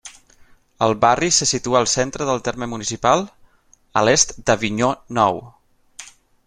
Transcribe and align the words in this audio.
El 0.85 0.95
barri 1.03 1.29
se 1.39 1.47
situa 1.49 1.77
al 1.81 1.89
centre 1.91 2.27
del 2.31 2.41
terme 2.49 2.69
municipal, 2.73 3.23
a 4.03 4.07
l'est 4.09 4.37
d'Avinyó 4.49 4.93
Nou. 5.21 5.43